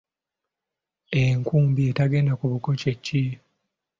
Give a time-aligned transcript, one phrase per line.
[1.21, 3.23] Enkumbi etagenda ku buko kye ki?